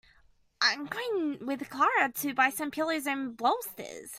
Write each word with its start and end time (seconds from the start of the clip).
I'm 0.61 0.85
going 0.85 1.39
with 1.45 1.69
Clara 1.69 2.11
to 2.15 2.33
buy 2.33 2.49
some 2.49 2.69
pillows 2.71 3.07
and 3.07 3.35
bolsters. 3.35 4.09